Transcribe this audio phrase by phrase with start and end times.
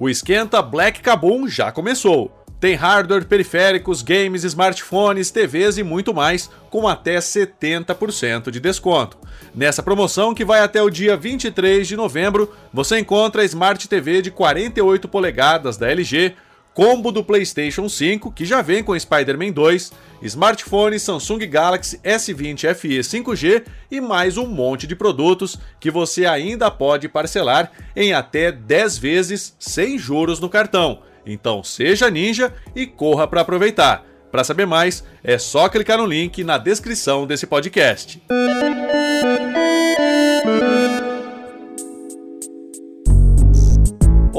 [0.00, 2.34] O esquenta Black Kabum já começou.
[2.58, 9.18] Tem hardware, periféricos, games, smartphones, TVs e muito mais, com até 70% de desconto.
[9.54, 14.22] Nessa promoção, que vai até o dia 23 de novembro, você encontra a Smart TV
[14.22, 16.34] de 48 polegadas da LG,
[16.74, 19.92] combo do PlayStation 5, que já vem com Spider-Man 2,
[20.22, 26.70] smartphone Samsung Galaxy S20 FE 5G e mais um monte de produtos que você ainda
[26.70, 31.02] pode parcelar em até 10 vezes sem juros no cartão.
[31.26, 34.06] Então seja ninja e corra para aproveitar.
[34.30, 38.22] Para saber mais, é só clicar no link na descrição desse podcast.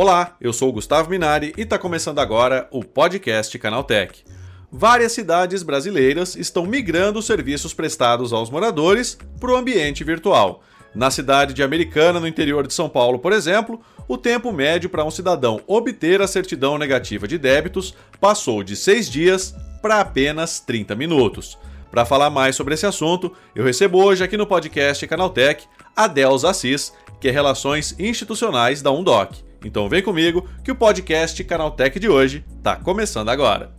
[0.02, 4.24] Olá, eu sou o Gustavo Minari e está começando agora o podcast Canaltech.
[4.72, 10.64] Várias cidades brasileiras estão migrando os serviços prestados aos moradores para o ambiente virtual.
[10.96, 15.06] Na cidade de Americana, no interior de São Paulo, por exemplo, o tempo médio para
[15.06, 20.96] um cidadão obter a certidão negativa de débitos passou de 6 dias para apenas 30
[20.96, 21.60] minutos.
[21.92, 26.50] Para falar mais sobre esse assunto, eu recebo hoje aqui no podcast Canaltech a Delza
[26.50, 29.51] Assis, que é Relações Institucionais da Undoc.
[29.64, 33.72] Então vem comigo que o podcast Canaltech de hoje está começando agora.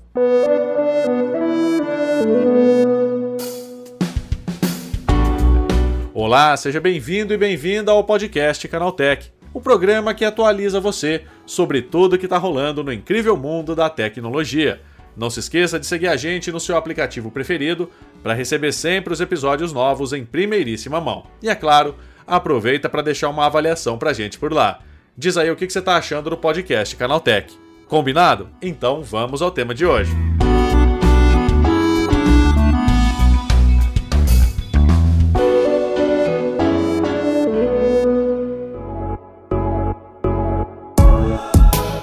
[6.14, 12.16] Olá, seja bem-vindo e bem-vinda ao podcast Canaltech o programa que atualiza você sobre tudo
[12.16, 14.80] que está rolando no incrível mundo da tecnologia.
[15.16, 17.90] Não se esqueça de seguir a gente no seu aplicativo preferido
[18.22, 21.26] para receber sempre os episódios novos em primeiríssima mão.
[21.42, 21.96] E é claro,
[22.26, 24.80] aproveita para deixar uma avaliação para a gente por lá.
[25.16, 27.54] Diz aí o que você está achando do podcast Canaltech.
[27.86, 28.48] Combinado?
[28.62, 30.10] Então vamos ao tema de hoje.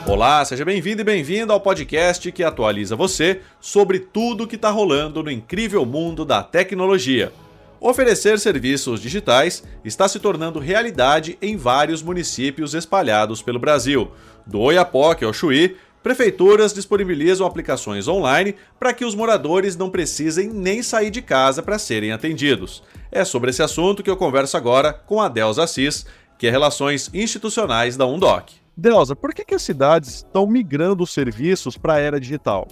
[0.07, 4.69] Olá, seja bem-vindo e bem-vinda ao podcast que atualiza você sobre tudo o que está
[4.69, 7.31] rolando no incrível mundo da tecnologia.
[7.81, 14.11] Oferecer serviços digitais está se tornando realidade em vários municípios espalhados pelo Brasil.
[14.45, 20.83] Do Oiapoque ao Chuí, prefeituras disponibilizam aplicações online para que os moradores não precisem nem
[20.83, 22.83] sair de casa para serem atendidos.
[23.09, 26.05] É sobre esse assunto que eu converso agora com a Delza Assis,
[26.37, 28.51] que é Relações Institucionais da Undoc.
[28.75, 32.67] Delza, por que, que as cidades estão migrando os serviços para a era digital?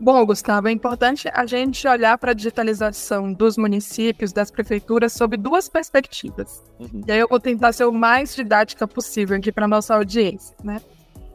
[0.00, 5.36] Bom, Gustavo, é importante a gente olhar para a digitalização dos municípios, das prefeituras, sob
[5.36, 6.64] duas perspectivas.
[6.78, 7.02] Uhum.
[7.06, 10.56] E aí eu vou tentar ser o mais didática possível aqui para a nossa audiência,
[10.64, 10.80] né?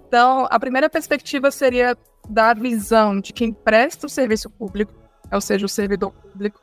[0.08, 1.96] Então, a primeira perspectiva seria
[2.28, 4.92] da visão de quem presta o serviço público,
[5.32, 6.60] ou seja, o servidor público,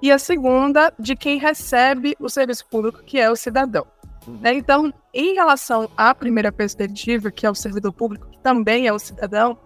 [0.00, 3.86] e a segunda de quem recebe o serviço público, que é o cidadão.
[4.26, 4.54] Né?
[4.54, 8.98] Então, em relação à primeira perspectiva, que é o servidor público, que também é o
[8.98, 9.58] cidadão,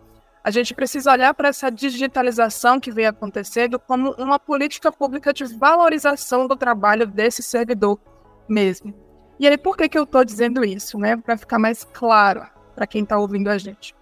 [0.49, 5.45] a gente precisa olhar para essa digitalização que vem acontecendo como uma política pública de
[5.45, 8.01] valorização do trabalho desse servidor
[8.49, 8.95] mesmo.
[9.39, 10.99] E aí, por que, que eu estou dizendo isso?
[10.99, 11.19] Né?
[11.19, 13.95] Para ficar mais claro para quem está ouvindo a gente.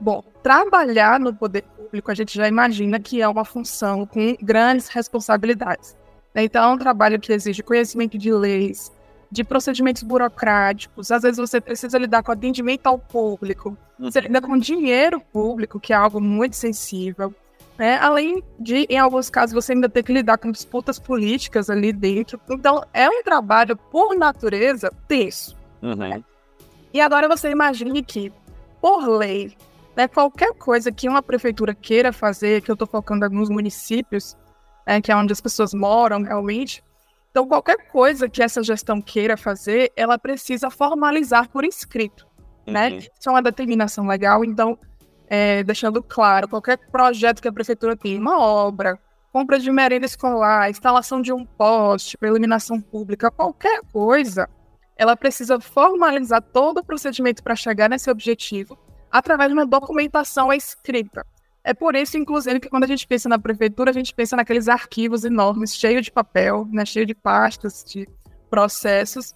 [0.00, 4.88] Bom, trabalhar no poder público, a gente já imagina que é uma função com grandes
[4.88, 5.96] responsabilidades.
[6.34, 8.90] Então, é um trabalho que exige conhecimento de leis,
[9.32, 14.26] de procedimentos burocráticos, às vezes você precisa lidar com atendimento ao público, você uhum.
[14.26, 17.34] lida com dinheiro público, que é algo muito sensível.
[17.78, 17.96] Né?
[17.96, 22.38] Além de, em alguns casos, você ainda ter que lidar com disputas políticas ali dentro.
[22.50, 25.56] Então, é um trabalho, por natureza, tenso.
[25.80, 25.94] Uhum.
[25.94, 26.22] Né?
[26.92, 28.30] E agora você imagine que,
[28.82, 29.56] por lei,
[29.96, 34.36] né, qualquer coisa que uma prefeitura queira fazer, que eu estou focando em alguns municípios,
[34.86, 36.84] né, que é onde as pessoas moram realmente,
[37.32, 42.28] então, qualquer coisa que essa gestão queira fazer, ela precisa formalizar por escrito,
[42.66, 42.88] né?
[42.88, 42.96] uhum.
[42.96, 42.98] né?
[42.98, 44.78] Isso é uma determinação legal, então,
[45.28, 48.98] é, deixando claro, qualquer projeto que a prefeitura tem, uma obra,
[49.32, 54.46] compra de merenda escolar, instalação de um poste para iluminação pública, qualquer coisa,
[54.94, 58.78] ela precisa formalizar todo o procedimento para chegar nesse objetivo
[59.10, 61.24] através de uma documentação escrita.
[61.64, 64.68] É por isso, inclusive, que quando a gente pensa na prefeitura, a gente pensa naqueles
[64.68, 68.08] arquivos enormes, cheios de papel, né, cheio de pastas, de
[68.50, 69.32] processos.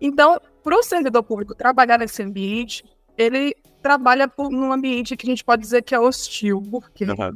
[0.00, 2.82] Então, para o servidor público trabalhar nesse ambiente,
[3.16, 7.34] ele trabalha por, num ambiente que a gente pode dizer que é hostil, porque uhum.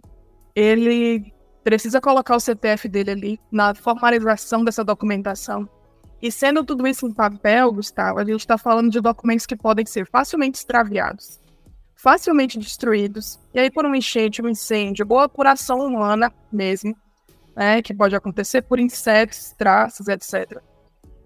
[0.55, 1.33] ele
[1.63, 5.69] precisa colocar o CPF dele ali na formalização dessa documentação.
[6.23, 9.85] E sendo tudo isso em papel, Gustavo, a gente está falando de documentos que podem
[9.85, 11.41] ser facilmente extraviados
[12.03, 16.97] facilmente destruídos, e aí por um enchente, um incêndio, ou apuração humana mesmo,
[17.55, 20.63] né, que pode acontecer por insetos, traços, etc.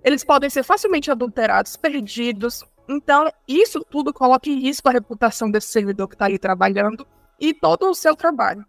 [0.03, 5.69] Eles podem ser facilmente adulterados, perdidos, Então, isso tudo coloca em risco a reputação desse
[5.69, 7.07] servidor que está ali trabalhando
[7.41, 8.63] e todo o seu trabalho.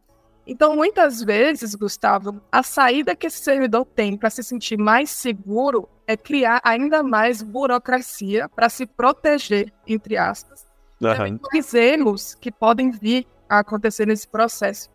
[0.48, 5.90] Então, muitas vezes, Gustavo, a saída que esse servidor tem para se sentir mais seguro
[6.07, 10.64] é criar ainda mais burocracia para se proteger, entre aspas,
[11.01, 11.80] uhum.
[11.80, 14.89] erros que podem vir a acontecer nesse processo.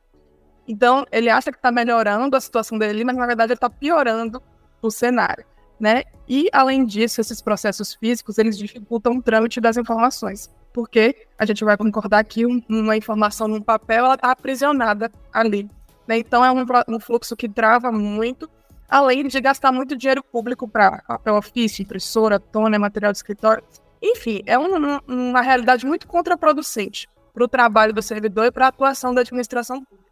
[0.67, 4.43] Então, ele acha que está melhorando a situação dele, mas na verdade ele está piorando
[4.81, 5.45] o cenário,
[5.79, 6.05] né?
[6.29, 11.65] E, além disso, esses processos físicos, eles dificultam o trâmite das informações porque a gente
[11.65, 15.69] vai concordar que uma informação num papel ela está aprisionada ali.
[16.07, 16.19] Né?
[16.19, 18.49] Então é um, um, fluxo que trava muito,
[18.89, 23.65] além de gastar muito dinheiro público para papel ofício, impressora, toner, material de escritório.
[24.03, 28.69] Enfim, é um, uma realidade muito contraproducente para o trabalho do servidor e para a
[28.69, 30.11] atuação da administração pública.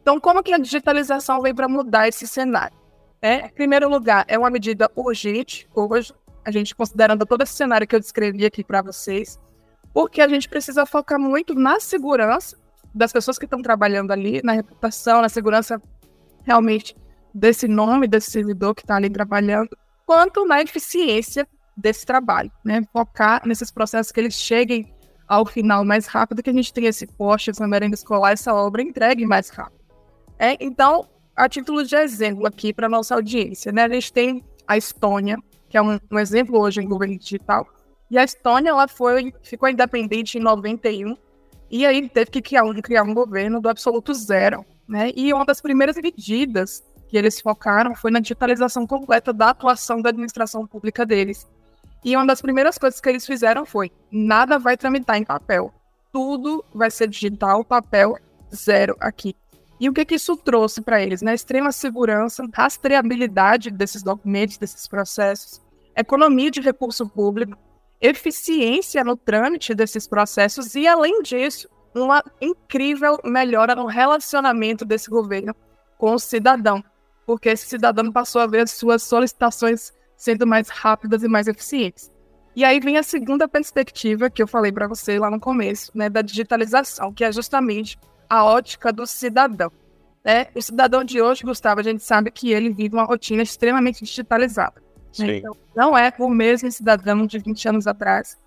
[0.00, 2.76] Então, como que a digitalização vem para mudar esse cenário?
[3.20, 6.12] É, em primeiro lugar, é uma medida urgente hoje,
[6.44, 9.38] a gente considerando todo esse cenário que eu descrevi aqui para vocês,
[9.92, 12.56] porque a gente precisa focar muito na segurança
[12.94, 15.82] das pessoas que estão trabalhando ali, na reputação, na segurança
[16.44, 16.96] realmente
[17.34, 22.82] desse nome, desse servidor que está ali trabalhando, quanto na eficiência desse trabalho, né?
[22.92, 24.92] Focar nesses processos que eles cheguem
[25.28, 28.82] ao final mais rápido, que a gente tenha esse poste, essa merenda escolar, essa obra
[28.82, 29.84] entregue mais rápido.
[30.38, 33.84] É, então, a título de exemplo aqui para nossa audiência, né?
[33.84, 35.36] A gente tem a Estônia,
[35.68, 37.66] que é um, um exemplo hoje em governo digital,
[38.10, 41.16] e a Estônia ela foi, ficou independente em 91
[41.70, 44.64] e aí teve que criar um, criar um governo do absoluto zero.
[44.88, 45.10] Né?
[45.16, 50.10] E uma das primeiras medidas que eles focaram foi na digitalização completa da atuação da
[50.10, 51.46] administração pública deles.
[52.06, 55.74] E uma das primeiras coisas que eles fizeram foi: nada vai tramitar em papel.
[56.12, 58.16] Tudo vai ser digital, papel
[58.54, 59.34] zero aqui.
[59.80, 61.20] E o que, que isso trouxe para eles?
[61.20, 61.34] Né?
[61.34, 65.60] Extrema segurança, rastreabilidade desses documentos, desses processos,
[65.96, 67.58] economia de recurso público,
[68.00, 75.54] eficiência no trâmite desses processos e, além disso, uma incrível melhora no relacionamento desse governo
[75.98, 76.84] com o cidadão,
[77.26, 82.10] porque esse cidadão passou a ver as suas solicitações sendo mais rápidas e mais eficientes.
[82.54, 86.08] E aí vem a segunda perspectiva que eu falei para você lá no começo, né,
[86.08, 87.98] da digitalização, que é justamente
[88.28, 89.70] a ótica do cidadão.
[90.24, 90.48] Né?
[90.54, 94.82] O cidadão de hoje, Gustavo, a gente sabe que ele vive uma rotina extremamente digitalizada.
[95.18, 95.36] Né?
[95.36, 98.38] Então, não é o mesmo cidadão de 20 anos atrás.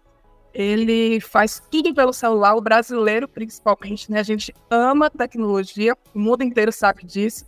[0.53, 4.19] Ele faz tudo pelo celular, o brasileiro principalmente, né?
[4.19, 7.45] A gente ama tecnologia, o mundo inteiro sabe disso.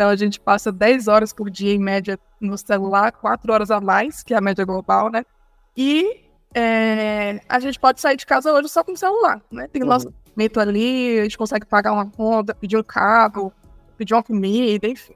[0.00, 3.82] Então a gente passa 10 horas por dia em média no celular, 4 horas a
[3.82, 5.26] mais, que é a média global, né?
[5.76, 6.24] E
[6.54, 9.68] é, a gente pode sair de casa hoje só com o celular, né?
[9.68, 10.14] Tem o nosso uhum.
[10.24, 13.52] documento ali, a gente consegue pagar uma conta, pedir um carro,
[13.98, 15.12] pedir uma comida, enfim.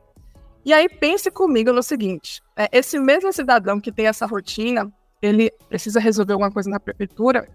[0.63, 4.93] E aí pense comigo no seguinte: é, esse mesmo cidadão que tem essa rotina,
[5.23, 7.49] ele precisa resolver alguma coisa na prefeitura,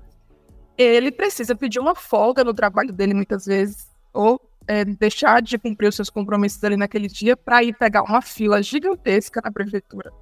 [0.75, 5.87] ele precisa pedir uma folga no trabalho dele muitas vezes, ou é, deixar de cumprir
[5.87, 10.13] os seus compromissos ali naquele dia para ir pegar uma fila gigantesca na prefeitura,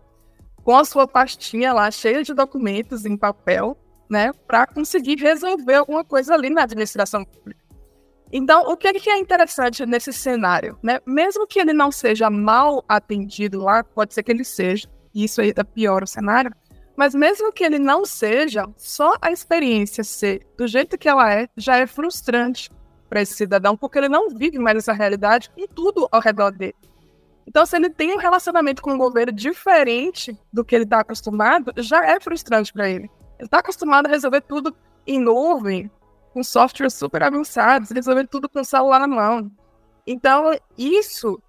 [0.64, 3.78] com a sua pastinha lá cheia de documentos em papel,
[4.10, 7.60] né, para conseguir resolver alguma coisa ali na administração pública.
[8.32, 10.78] Então, o que é interessante nesse cenário?
[10.82, 11.02] Né?
[11.06, 15.42] Mesmo que ele não seja mal atendido lá, pode ser que ele seja, e isso
[15.42, 16.54] ainda piora o cenário,
[16.96, 21.50] mas mesmo que ele não seja, só a experiência ser do jeito que ela é
[21.58, 22.70] já é frustrante
[23.10, 26.76] para esse cidadão, porque ele não vive mais essa realidade com tudo ao redor dele.
[27.48, 31.72] Então, se ele tem um relacionamento com o governo diferente do que ele está acostumado,
[31.78, 33.10] já é frustrante para ele.
[33.40, 35.90] Ele está acostumado a resolver tudo em nuvem,
[36.34, 39.52] com softwares super avançados, resolver tudo com o celular na mão.
[40.06, 41.42] Então, isso,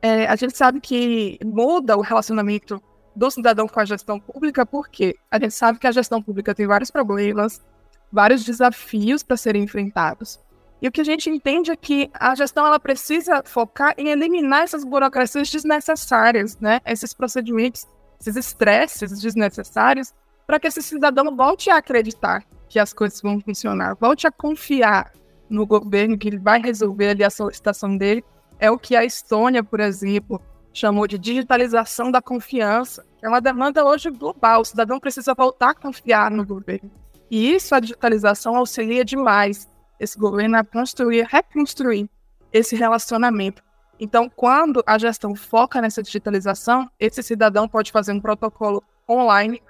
[0.00, 2.82] é, a gente sabe que muda o relacionamento
[3.14, 6.66] do cidadão com a gestão pública, porque a gente sabe que a gestão pública tem
[6.66, 7.62] vários problemas,
[8.10, 10.40] vários desafios para serem enfrentados.
[10.80, 14.62] E o que a gente entende é que a gestão ela precisa focar em eliminar
[14.62, 16.80] essas burocracias desnecessárias, né?
[16.86, 17.86] Esses procedimentos,
[18.20, 20.14] esses estresses desnecessários,
[20.46, 23.96] para que esse cidadão volte a acreditar que as coisas vão funcionar.
[23.96, 25.12] Volte a confiar
[25.50, 28.24] no governo que ele vai resolver ali a solicitação dele.
[28.58, 30.40] É o que a Estônia, por exemplo,
[30.72, 33.04] chamou de digitalização da confiança.
[33.20, 34.60] É uma demanda hoje global.
[34.60, 36.90] O cidadão precisa voltar a confiar no governo.
[37.30, 39.68] E isso, a digitalização auxilia demais
[39.98, 42.08] esse governo a construir, reconstruir
[42.52, 43.62] esse relacionamento.
[44.00, 49.60] Então, quando a gestão foca nessa digitalização, esse cidadão pode fazer um protocolo online,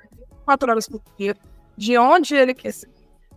[0.44, 1.34] quatro horas por dia,
[1.76, 2.74] de onde ele quer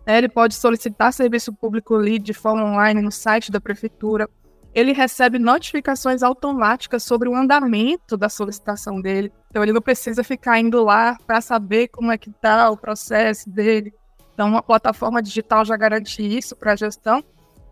[0.05, 4.27] Ele pode solicitar serviço público ali de forma online no site da prefeitura.
[4.73, 9.31] ele recebe notificações automáticas sobre o andamento da solicitação dele.
[9.49, 13.49] Então ele não precisa ficar indo lá para saber como é que está o processo
[13.49, 13.93] dele.
[14.33, 17.23] Então uma plataforma digital já garante isso para a gestão.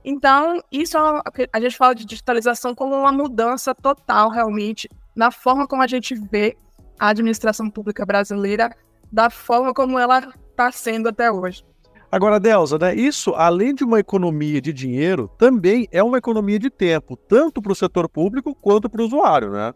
[0.03, 5.67] Então isso é a gente fala de digitalização como uma mudança total realmente na forma
[5.67, 6.57] como a gente vê
[6.99, 8.75] a administração pública brasileira,
[9.11, 10.19] da forma como ela
[10.51, 11.63] está sendo até hoje.
[12.11, 16.69] Agora, Delza, né, isso, além de uma economia de dinheiro, também é uma economia de
[16.69, 19.73] tempo, tanto para o setor público quanto para o usuário, né?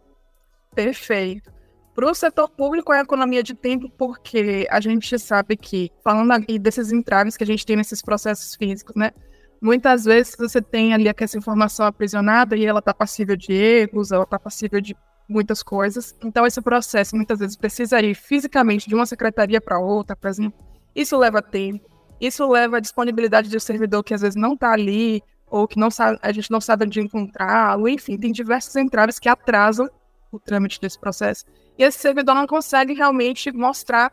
[0.74, 1.53] Perfeito.
[1.94, 6.58] Para o setor público é economia de tempo, porque a gente sabe que, falando aqui
[6.58, 9.12] desses entraves que a gente tem nesses processos físicos, né?
[9.60, 14.24] Muitas vezes você tem ali essa informação aprisionada e ela está passível de erros, ela
[14.24, 14.96] está passível de
[15.28, 16.14] muitas coisas.
[16.22, 20.58] Então, esse processo muitas vezes precisa ir fisicamente de uma secretaria para outra, por exemplo.
[20.94, 21.88] Isso leva tempo.
[22.20, 25.90] Isso leva à disponibilidade do servidor que às vezes não está ali, ou que não
[25.90, 29.88] sabe, a gente não sabe onde encontrá-lo, enfim, tem diversos entraves que atrasam
[30.32, 31.44] o trâmite desse processo.
[31.78, 34.12] E esse servidor não consegue realmente mostrar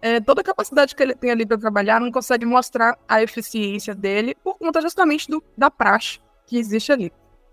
[0.00, 3.94] é, toda a capacidade que ele tem ali para trabalhar, não consegue mostrar a eficiência
[3.94, 7.12] dele por conta justamente do, da praxe que existe ali.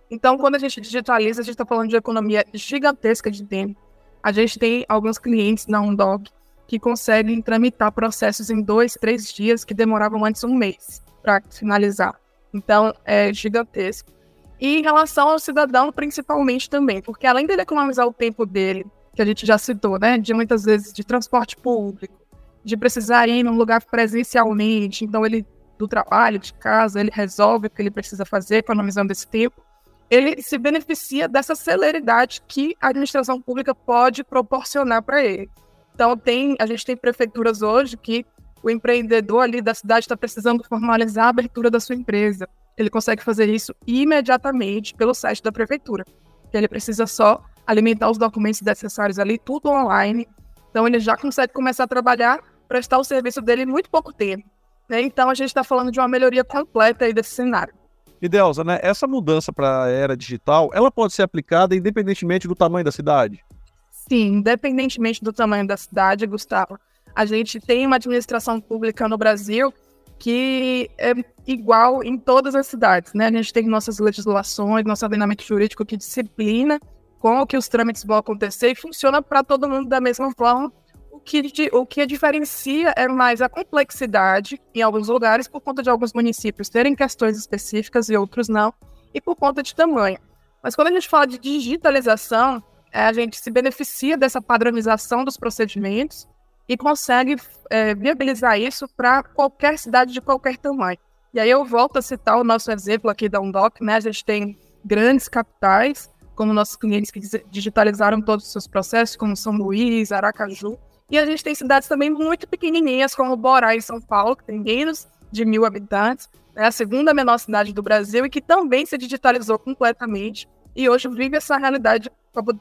[0.09, 3.79] Então, quando a gente digitaliza, a gente está falando de economia gigantesca de tempo.
[4.23, 6.27] A gente tem alguns clientes na Undoc
[6.67, 12.19] que conseguem tramitar processos em dois, três dias que demoravam antes um mês para finalizar.
[12.51, 14.11] Então, é gigantesco.
[14.59, 18.85] E em relação ao cidadão, principalmente também, porque além dele economizar o tempo dele,
[19.19, 22.15] que a gente já citou, né, de muitas vezes de transporte público,
[22.63, 25.45] de precisar ir num lugar presencialmente, então ele
[25.77, 29.61] do trabalho, de casa, ele resolve o que ele precisa fazer, economizando esse tempo.
[30.09, 35.49] Ele se beneficia dessa celeridade que a administração pública pode proporcionar para ele.
[35.93, 38.25] Então, tem, a gente tem prefeituras hoje que
[38.63, 42.47] o empreendedor ali da cidade está precisando formalizar a abertura da sua empresa.
[42.77, 46.05] Ele consegue fazer isso imediatamente pelo site da prefeitura.
[46.53, 50.27] Ele precisa só alimentar os documentos necessários ali, tudo online.
[50.71, 54.43] Então, ele já consegue começar a trabalhar, prestar o serviço dele em muito pouco tempo.
[54.89, 55.01] Né?
[55.01, 57.71] Então, a gente está falando de uma melhoria completa aí desse cenário.
[58.19, 62.55] E Delza, né, essa mudança para a era digital, ela pode ser aplicada independentemente do
[62.55, 63.45] tamanho da cidade?
[63.91, 66.77] Sim, independentemente do tamanho da cidade, Gustavo,
[67.15, 69.71] a gente tem uma administração pública no Brasil
[70.17, 71.13] que é
[71.45, 73.27] igual em todas as cidades, né?
[73.27, 76.77] A gente tem nossas legislações, nosso ordenamento jurídico que disciplina
[77.19, 80.71] como que os trâmites vão acontecer e funciona para todo mundo da mesma forma.
[81.11, 85.89] O que, o que diferencia é mais a complexidade em alguns lugares, por conta de
[85.89, 88.73] alguns municípios terem questões específicas e outros não,
[89.13, 90.17] e por conta de tamanho.
[90.63, 95.37] Mas quando a gente fala de digitalização, é, a gente se beneficia dessa padronização dos
[95.37, 96.27] procedimentos
[96.67, 97.35] e consegue
[97.69, 100.97] é, viabilizar isso para qualquer cidade de qualquer tamanho.
[101.33, 103.95] E aí eu volto a citar o nosso exemplo aqui da Undoc, né?
[103.95, 107.19] A gente tem grandes capitais, como nossos clientes que
[107.51, 110.79] digitalizaram todos os seus processos, como São Luís, Aracaju.
[111.11, 114.57] E a gente tem cidades também muito pequenininhas, como Borá, em São Paulo, que tem
[114.57, 118.97] menos de mil habitantes, é a segunda menor cidade do Brasil e que também se
[118.97, 122.09] digitalizou completamente e hoje vive essa realidade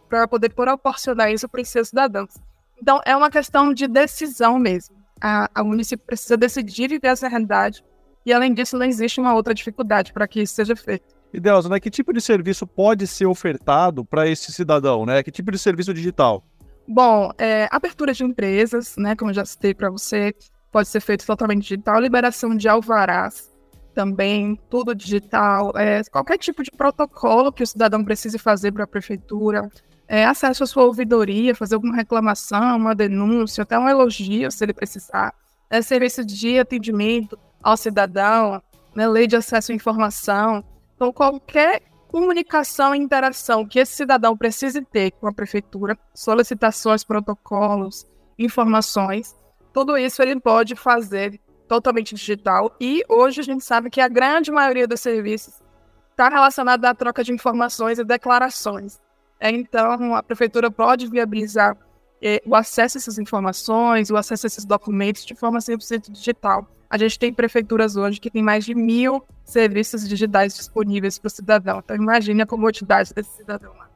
[0.08, 2.34] para poder proporcionar isso para os seus cidadãos.
[2.82, 4.96] Então, é uma questão de decisão mesmo.
[5.20, 7.84] A, a município precisa decidir viver essa realidade
[8.26, 11.17] e, além disso, não existe uma outra dificuldade para que isso seja feito.
[11.32, 15.04] E né, que tipo de serviço pode ser ofertado para esse cidadão?
[15.04, 15.22] Né?
[15.22, 16.42] Que tipo de serviço digital?
[16.86, 20.34] Bom, é, abertura de empresas, né, como eu já citei para você,
[20.72, 23.52] pode ser feito totalmente digital, liberação de alvarás,
[23.94, 28.86] também, tudo digital, é, qualquer tipo de protocolo que o cidadão precise fazer para a
[28.86, 29.68] prefeitura,
[30.06, 34.72] é, acesso à sua ouvidoria, fazer alguma reclamação, uma denúncia, até um elogio, se ele
[34.72, 35.34] precisar,
[35.68, 38.62] é, serviço de atendimento ao cidadão,
[38.94, 40.64] né, lei de acesso à informação.
[40.98, 48.04] Então, qualquer comunicação e interação que esse cidadão precise ter com a prefeitura, solicitações, protocolos,
[48.36, 49.36] informações,
[49.72, 52.74] tudo isso ele pode fazer totalmente digital.
[52.80, 55.62] E hoje a gente sabe que a grande maioria dos serviços
[56.10, 58.98] está relacionada à troca de informações e declarações.
[59.38, 61.76] É, então, a prefeitura pode viabilizar
[62.22, 66.66] eh, o acesso a essas informações, o acesso a esses documentos de forma 100% digital.
[66.90, 71.30] A gente tem prefeituras hoje que tem mais de mil serviços digitais disponíveis para o
[71.30, 71.80] cidadão.
[71.84, 73.88] Então, imagine a comodidade desse cidadão lá.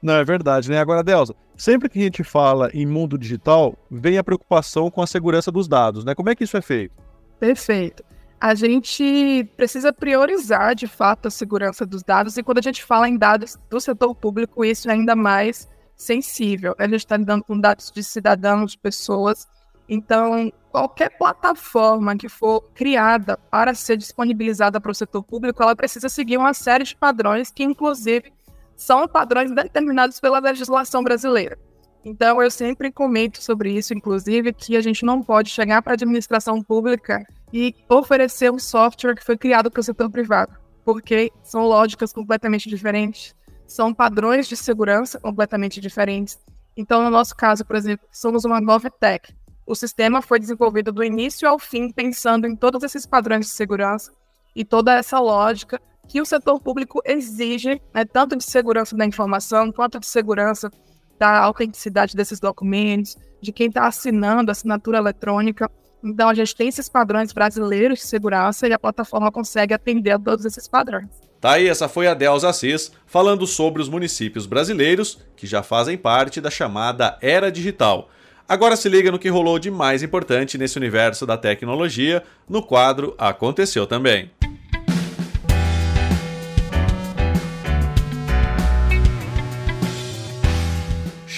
[0.00, 0.78] Não, é verdade, né?
[0.78, 5.06] Agora, Delza, sempre que a gente fala em mundo digital, vem a preocupação com a
[5.06, 6.14] segurança dos dados, né?
[6.14, 6.94] Como é que isso é feito?
[7.40, 8.04] Perfeito.
[8.40, 13.08] A gente precisa priorizar, de fato, a segurança dos dados, e quando a gente fala
[13.08, 16.74] em dados do setor público, isso é ainda mais sensível.
[16.78, 19.48] A gente está lidando com dados de cidadãos, pessoas.
[19.88, 26.08] Então, qualquer plataforma que for criada para ser disponibilizada para o setor público, ela precisa
[26.08, 28.32] seguir uma série de padrões que, inclusive,
[28.76, 31.58] são padrões determinados pela legislação brasileira.
[32.04, 35.94] Então, eu sempre comento sobre isso, inclusive, que a gente não pode chegar para a
[35.94, 41.66] administração pública e oferecer um software que foi criado para o setor privado, porque são
[41.66, 43.34] lógicas completamente diferentes,
[43.68, 46.38] são padrões de segurança completamente diferentes.
[46.76, 49.34] Então, no nosso caso, por exemplo, somos uma nova tech.
[49.66, 54.12] O sistema foi desenvolvido do início ao fim, pensando em todos esses padrões de segurança
[54.56, 59.70] e toda essa lógica que o setor público exige, né, tanto de segurança da informação
[59.70, 60.70] quanto de segurança
[61.18, 65.70] da autenticidade desses documentos, de quem está assinando assinatura eletrônica.
[66.02, 70.18] Então, a gente tem esses padrões brasileiros de segurança e a plataforma consegue atender a
[70.18, 71.08] todos esses padrões.
[71.40, 75.96] Tá aí, essa foi a Delza Assis falando sobre os municípios brasileiros que já fazem
[75.96, 78.10] parte da chamada Era Digital.
[78.48, 83.14] Agora se liga no que rolou de mais importante nesse universo da tecnologia no quadro
[83.18, 84.30] Aconteceu Também.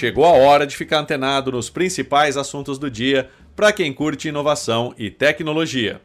[0.01, 3.29] Chegou a hora de ficar antenado nos principais assuntos do dia
[3.61, 6.01] para quem curte inovação e tecnologia.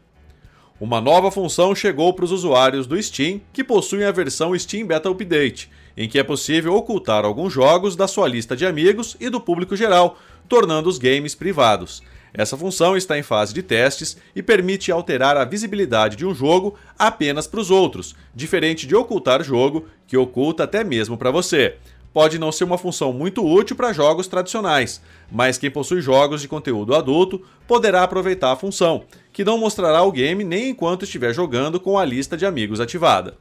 [0.78, 5.08] Uma nova função chegou para os usuários do Steam que possuem a versão Steam Beta
[5.08, 9.40] Update, em que é possível ocultar alguns jogos da sua lista de amigos e do
[9.40, 12.02] público geral, tornando os games privados.
[12.34, 16.75] Essa função está em fase de testes e permite alterar a visibilidade de um jogo
[16.98, 21.76] apenas para os outros, diferente de ocultar jogo, que oculta até mesmo para você
[22.16, 26.49] pode não ser uma função muito útil para jogos tradicionais, mas quem possui jogos de
[26.49, 29.04] conteúdo adulto poderá aproveitar a função,
[29.35, 33.37] que não mostrará o game nem enquanto estiver jogando com a lista de amigos ativada.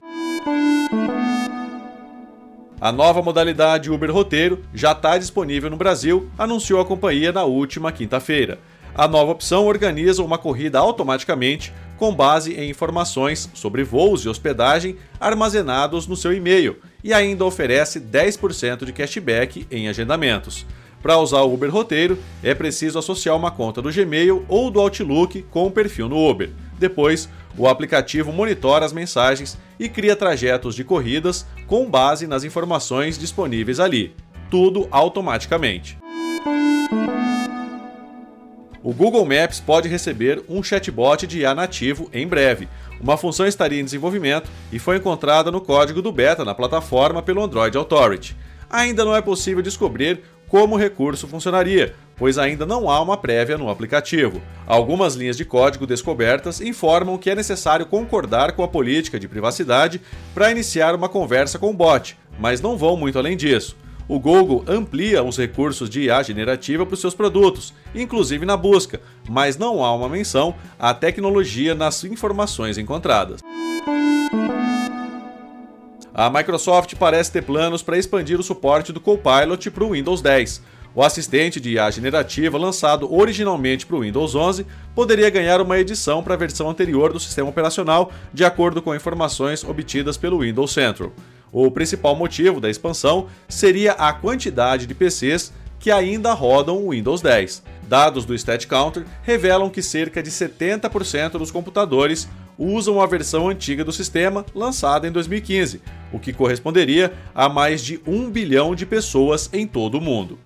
[2.82, 7.94] A nova modalidade Uber Roteiro já está disponível no Brasil, anunciou a companhia na última
[7.94, 8.60] quinta-feira.
[8.94, 14.98] A nova opção organiza uma corrida automaticamente com base em informações sobre voos e hospedagem
[15.20, 20.66] armazenados no seu e-mail e ainda oferece 10% de cashback em agendamentos.
[21.02, 25.44] Para usar o Uber Roteiro, é preciso associar uma conta do Gmail ou do Outlook
[25.52, 26.50] com o perfil no Uber.
[26.80, 33.20] Depois, o aplicativo monitora as mensagens e cria trajetos de corridas com base nas informações
[33.20, 34.16] disponíveis ali.
[34.50, 36.05] Tudo automaticamente.
[38.86, 42.70] O Google Maps pode receber um chatbot de IA nativo em breve.
[43.02, 47.44] Uma função estaria em desenvolvimento e foi encontrada no código do beta na plataforma pelo
[47.44, 48.38] Android Authority.
[48.70, 53.58] Ainda não é possível descobrir como o recurso funcionaria, pois ainda não há uma prévia
[53.58, 54.40] no aplicativo.
[54.68, 60.00] Algumas linhas de código descobertas informam que é necessário concordar com a política de privacidade
[60.32, 63.76] para iniciar uma conversa com o bot, mas não vão muito além disso
[64.08, 69.02] o Google amplia os recursos de IA generativa para os seus produtos, inclusive na busca,
[69.28, 73.42] mas não há uma menção à tecnologia nas informações encontradas.
[76.14, 80.62] A Microsoft parece ter planos para expandir o suporte do Copilot para o Windows 10.
[80.96, 84.66] O assistente de IA generativa, lançado originalmente para o Windows 11,
[84.96, 89.62] poderia ganhar uma edição para a versão anterior do sistema operacional, de acordo com informações
[89.62, 91.12] obtidas pelo Windows Central.
[91.52, 97.22] O principal motivo da expansão seria a quantidade de PCs que ainda rodam o Windows
[97.22, 97.64] 10.
[97.88, 102.28] Dados do StatCounter revelam que cerca de 70% dos computadores
[102.58, 105.82] usam a versão antiga do sistema, lançada em 2015,
[106.12, 110.40] o que corresponderia a mais de 1 bilhão de pessoas em todo o mundo.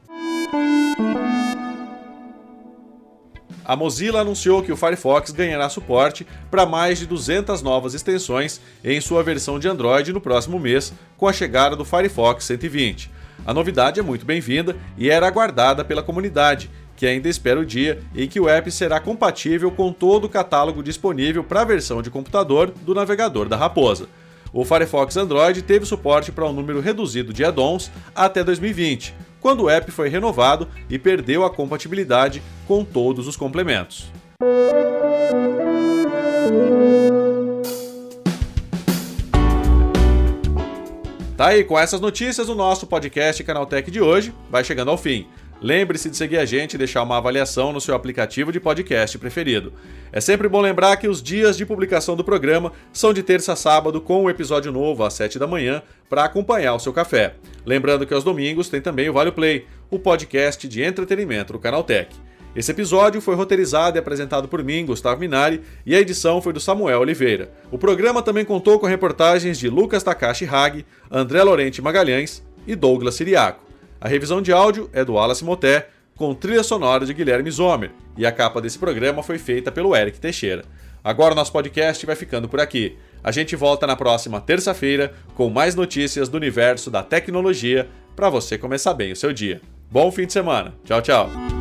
[3.70, 9.00] A Mozilla anunciou que o Firefox ganhará suporte para mais de 200 novas extensões em
[9.00, 13.12] sua versão de Android no próximo mês, com a chegada do Firefox 120.
[13.46, 18.02] A novidade é muito bem-vinda e era aguardada pela comunidade, que ainda espera o dia
[18.16, 22.10] em que o app será compatível com todo o catálogo disponível para a versão de
[22.10, 24.08] computador do navegador da Raposa.
[24.52, 29.70] O Firefox Android teve suporte para um número reduzido de add-ons até 2020, quando o
[29.70, 34.12] app foi renovado e perdeu a compatibilidade com todos os complementos.
[41.40, 45.26] Tá aí, com essas notícias, o nosso podcast Canaltech de hoje vai chegando ao fim.
[45.62, 49.74] Lembre-se de seguir a gente e deixar uma avaliação no seu aplicativo de podcast preferido.
[50.12, 53.56] É sempre bom lembrar que os dias de publicação do programa são de terça a
[53.58, 57.36] sábado, com um episódio novo às 7 da manhã para acompanhar o seu café.
[57.66, 62.16] Lembrando que aos domingos tem também o Vale Play, o podcast de entretenimento do Canaltech.
[62.56, 66.60] Esse episódio foi roteirizado e apresentado por mim, Gustavo Minari, e a edição foi do
[66.60, 67.52] Samuel Oliveira.
[67.70, 73.16] O programa também contou com reportagens de Lucas Takashi Hag, André Lorente Magalhães e Douglas
[73.16, 73.69] Siriaco.
[74.02, 78.26] A revisão de áudio é do Wallace Moté, com trilha sonora de Guilherme Zomer, e
[78.26, 80.64] a capa desse programa foi feita pelo Eric Teixeira.
[81.04, 82.98] Agora o nosso podcast vai ficando por aqui.
[83.24, 88.58] A gente volta na próxima terça-feira com mais notícias do universo da tecnologia para você
[88.58, 89.62] começar bem o seu dia.
[89.90, 90.74] Bom fim de semana.
[90.84, 91.59] Tchau, tchau.